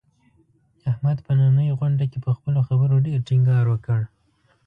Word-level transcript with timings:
احمد 0.91 1.17
په 1.25 1.31
نننۍ 1.37 1.69
غونډه 1.79 2.05
کې، 2.11 2.17
په 2.25 2.31
خپلو 2.37 2.59
خبرو 2.67 2.95
ډېر 3.07 3.19
ټینګار 3.27 3.65
وکړ. 3.69 4.01